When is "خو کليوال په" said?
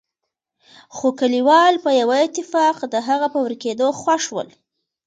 0.95-1.89